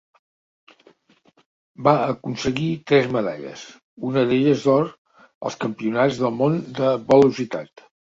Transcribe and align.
Va 1.87 1.91
aconseguir 2.13 2.69
tres 2.91 3.09
medalles, 3.15 3.65
una 4.13 4.23
d'elles 4.31 4.63
d'or, 4.69 4.89
als 5.51 5.59
Campionats 5.65 6.19
del 6.23 6.35
món 6.41 6.57
de 6.81 6.91
velocitat. 7.13 7.85